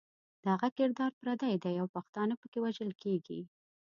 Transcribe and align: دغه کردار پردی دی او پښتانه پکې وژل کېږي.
دغه 0.47 0.67
کردار 0.77 1.11
پردی 1.19 1.55
دی 1.63 1.75
او 1.81 1.87
پښتانه 1.95 2.33
پکې 2.41 2.59
وژل 2.65 2.91
کېږي. 3.03 3.41